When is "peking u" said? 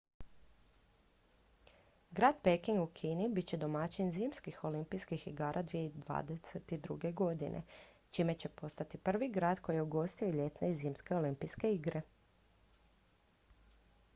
2.47-2.87